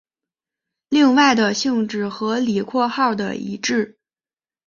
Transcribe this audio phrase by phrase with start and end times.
[0.89, 3.99] 另外的性质和李括号的一致。